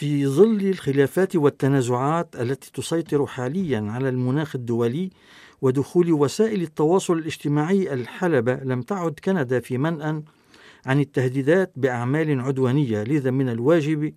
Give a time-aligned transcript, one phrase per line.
[0.00, 5.10] في ظل الخلافات والتنازعات التي تسيطر حاليا على المناخ الدولي
[5.62, 10.22] ودخول وسائل التواصل الاجتماعي الحلبة لم تعد كندا في منأى
[10.86, 14.14] عن التهديدات بأعمال عدوانية لذا من الواجب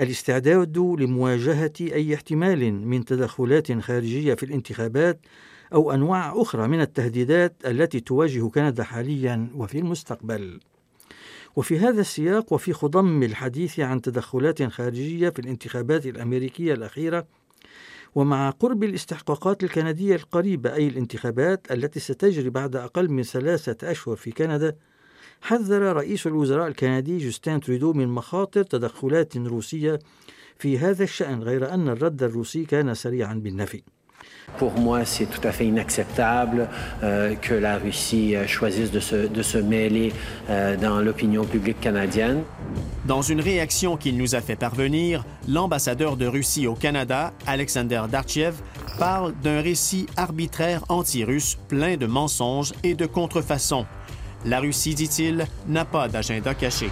[0.00, 5.20] الاستعداد لمواجهة أي احتمال من تدخلات خارجية في الانتخابات
[5.74, 10.60] أو أنواع أخرى من التهديدات التي تواجه كندا حاليا وفي المستقبل.
[11.56, 17.26] وفي هذا السياق وفي خضم الحديث عن تدخلات خارجية في الانتخابات الأمريكية الأخيرة
[18.14, 24.30] ومع قرب الاستحقاقات الكندية القريبة أي الانتخابات التي ستجري بعد أقل من ثلاثة أشهر في
[24.30, 24.76] كندا
[25.40, 29.98] حذر رئيس الوزراء الكندي جوستين تريدو من مخاطر تدخلات روسية
[30.58, 33.82] في هذا الشأن غير أن الرد الروسي كان سريعا بالنفي.
[34.58, 36.68] Pour moi, c'est tout à fait inacceptable
[37.02, 40.12] euh, que la Russie euh, choisisse de se, mêler
[40.48, 42.42] euh, dans l'opinion publique canadienne.
[43.04, 48.54] Dans une réaction qu'il nous a fait parvenir, l'ambassadeur de Russie au Canada, Alexander Darchev,
[48.98, 53.86] parle d'un récit arbitraire anti-russe plein de mensonges et de contrefaçons.
[54.46, 56.90] La Russie, dit-il, n'a pas d'agenda caché.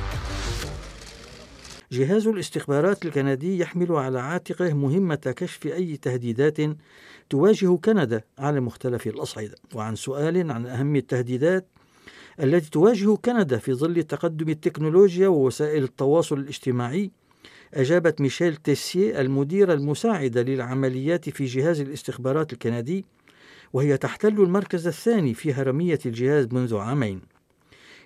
[1.93, 6.57] جهاز الاستخبارات الكندي يحمل على عاتقه مهمة كشف أي تهديدات
[7.31, 9.55] تواجه كندا على مختلف الأصعدة.
[9.75, 11.67] وعن سؤال عن أهم التهديدات
[12.41, 17.11] التي تواجه كندا في ظل تقدم التكنولوجيا ووسائل التواصل الاجتماعي
[17.75, 23.05] أجابت ميشيل تيسيه المديرة المساعدة للعمليات في جهاز الاستخبارات الكندي
[23.73, 27.32] وهي تحتل المركز الثاني في هرمية الجهاز منذ عامين.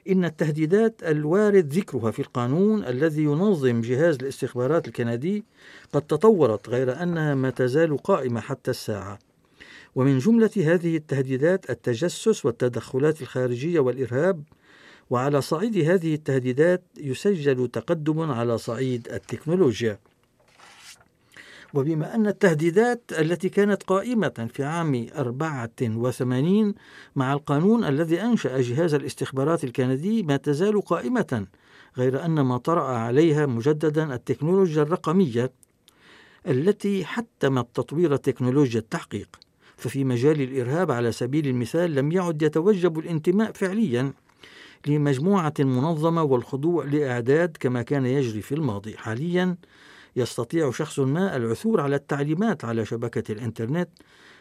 [0.09, 5.45] إن التهديدات الوارد ذكرها في القانون الذي ينظم جهاز الاستخبارات الكندي
[5.93, 9.19] قد تطورت غير أنها ما تزال قائمة حتى الساعة.
[9.95, 14.43] ومن جملة هذه التهديدات التجسس والتدخلات الخارجية والإرهاب
[15.11, 19.99] وعلى صعيد هذه التهديدات يسجل تقدم على صعيد التكنولوجيا.
[21.77, 26.75] وبما أن التهديدات التي كانت قائمة في عام 84
[27.17, 31.47] مع القانون الذي أنشأ جهاز الاستخبارات الكندي ما تزال قائمة
[31.97, 35.53] غير أن ما طرأ عليها مجددا التكنولوجيا الرقمية
[36.47, 39.29] التي حتمت تطوير تكنولوجيا التحقيق.
[39.77, 44.12] ففي مجال الإرهاب على سبيل المثال لم يعد يتوجب الانتماء فعليا
[44.87, 48.97] لمجموعة منظمة والخضوع لإعداد كما كان يجري في الماضي.
[48.97, 49.56] حاليا
[50.16, 53.88] يستطيع شخص ما العثور على التعليمات على شبكة الإنترنت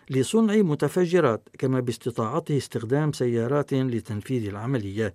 [0.09, 5.13] لصنع متفجرات كما باستطاعته استخدام سيارات لتنفيذ العملية.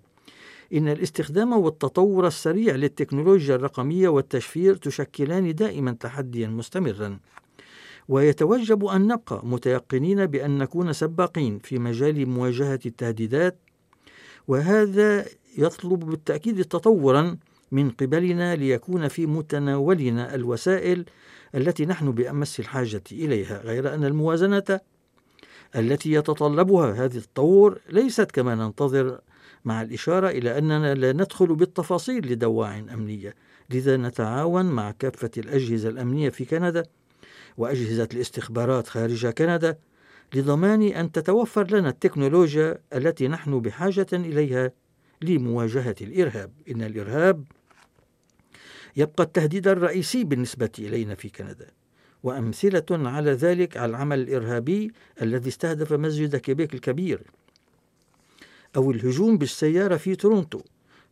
[0.73, 7.19] إن الاستخدام والتطور السريع للتكنولوجيا الرقمية والتشفير تشكلان دائما تحديا مستمرا.
[8.09, 13.59] ويتوجب أن نبقى متيقنين بأن نكون سباقين في مجال مواجهة التهديدات
[14.49, 15.27] وهذا
[15.59, 17.37] يطلب بالتأكيد تطورا
[17.73, 21.05] من قبلنا ليكون في متناولنا الوسائل
[21.55, 24.81] التي نحن بأمس الحاجة إليها غير أن الموازنة
[25.77, 29.21] التي يتطلبها هذا التطور ليست كما ننتظر
[29.65, 33.35] مع الإشارة إلى أننا لا ندخل بالتفاصيل لدواع أمنية.
[33.71, 36.83] لذا نتعاون مع كافة الأجهزة الأمنية في كندا
[37.57, 39.79] وأجهزة الاستخبارات خارج كندا
[40.35, 44.73] لضمان أن تتوفر لنا التكنولوجيا التي نحن بحاجة إليها
[45.23, 46.53] لمواجهة الإرهاب.
[46.71, 47.45] إن الإرهاب
[48.97, 51.67] يبقى التهديد الرئيسي بالنسبة إلينا في كندا.
[52.23, 54.93] وأمثلة على ذلك على العمل الإرهابي
[55.23, 57.23] الذي استهدف مسجد كيبيك الكبير.
[58.77, 60.61] أو الهجوم بالسيارة في تورونتو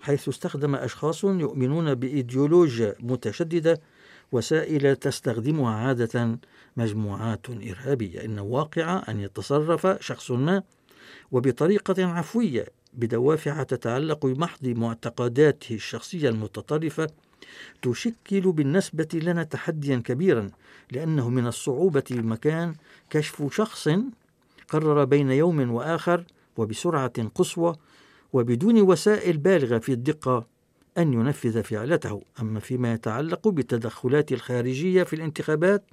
[0.00, 3.80] حيث استخدم أشخاص يؤمنون بإيديولوجيا متشددة
[4.32, 6.38] وسائل تستخدمها عادة
[6.76, 8.24] مجموعات إرهابية.
[8.24, 10.62] إن واقع أن يتصرف شخص ما
[11.32, 17.06] وبطريقة عفوية بدوافع تتعلق بمحض معتقداته الشخصية المتطرفة
[17.82, 20.50] تشكل بالنسبة لنا تحديا كبيرا
[20.92, 22.74] لأنه من الصعوبة بمكان
[23.10, 23.88] كشف شخص
[24.68, 26.24] قرر بين يوم وآخر
[26.56, 27.76] وبسرعة قصوى
[28.32, 30.46] وبدون وسائل بالغة في الدقة
[30.98, 32.22] أن ينفذ فعلته.
[32.40, 35.84] أما فيما يتعلق بالتدخلات الخارجية في الانتخابات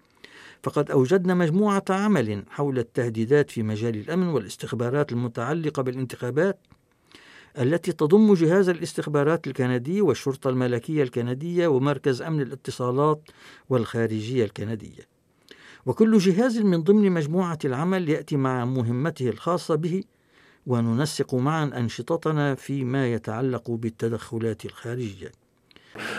[0.63, 6.59] فقد أوجدنا مجموعة عمل حول التهديدات في مجال الأمن والاستخبارات المتعلقة بالانتخابات.
[7.60, 13.22] التي تضم جهاز الاستخبارات الكندي والشرطة الملكية الكندية ومركز أمن الاتصالات
[13.69, 15.07] والخارجية الكندية
[15.86, 20.04] وكل جهاز من ضمن مجموعة العمل يأتي مع مهمته الخاصة به
[20.68, 25.31] وننسق معا أنشطتنا فيما يتعلق بالتدخلات الخارجية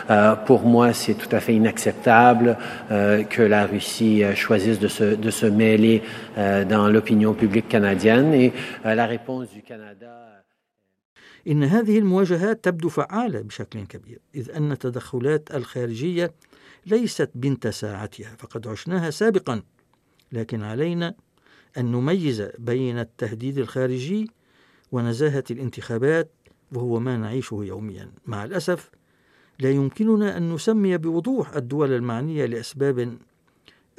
[0.09, 2.57] Euh, pour moi, c'est tout à fait inacceptable
[2.91, 6.01] euh, que la Russie euh, choisisse de se, de se mêler
[6.37, 8.53] euh, dans l'opinion publique canadienne et
[8.85, 10.36] euh, la réponse du Canada.
[11.47, 16.33] إن هذه المواجهات تبدو فعالة بشكل كبير إذ أن التدخلات الخارجية
[16.85, 19.61] ليست بنت ساعتها فقد عشناها سابقا.
[20.31, 21.15] لكن علينا
[21.77, 24.31] أن نميز بين التهديد الخارجي
[24.91, 26.31] ونزاهة الانتخابات
[26.71, 28.11] وهو ما نعيشه يوميا.
[28.25, 28.91] مع الأسف
[29.59, 33.17] لا يمكننا أن نسمي بوضوح الدول المعنية لأسباب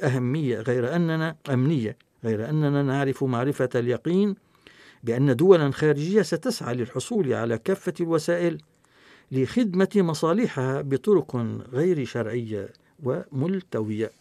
[0.03, 4.35] أهمية غير أننا أمنية غير أننا نعرف معرفة اليقين
[5.03, 8.57] بأن دولا خارجية ستسعى للحصول على كافة الوسائل
[9.31, 11.35] لخدمة مصالحها بطرق
[11.71, 12.69] غير شرعية
[13.03, 14.11] وملتوية.